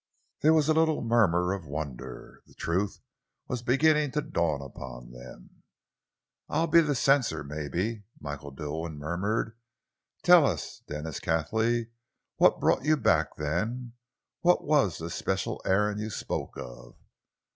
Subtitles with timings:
[0.41, 2.41] There was a little murmur of wonder.
[2.47, 3.01] The truth
[3.47, 5.61] was beginning to dawn upon them.
[6.49, 9.55] "It'll be the censor, maybe," Michael Dilwyn murmured.
[10.23, 11.91] "Tell us, Denis Cathley,
[12.37, 13.93] what brought you back, then?
[14.39, 16.95] What was this special errand you spoke of?"